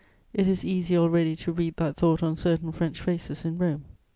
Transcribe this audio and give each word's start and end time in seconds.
It 0.33 0.47
is 0.47 0.65
easy 0.65 0.97
already 0.97 1.35
to 1.35 1.51
read 1.51 1.75
that 1.75 1.95
thought 1.95 2.23
on 2.23 2.35
certain 2.35 2.71
French 2.71 2.99
faces 2.99 3.45
in 3.45 3.59
Rome. 3.59 3.85